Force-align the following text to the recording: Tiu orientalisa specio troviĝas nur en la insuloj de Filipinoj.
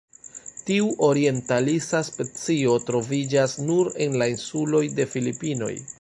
Tiu 0.69 0.87
orientalisa 1.07 2.01
specio 2.09 2.73
troviĝas 2.87 3.55
nur 3.69 3.93
en 4.07 4.19
la 4.23 4.33
insuloj 4.37 4.83
de 5.01 5.11
Filipinoj. 5.13 5.75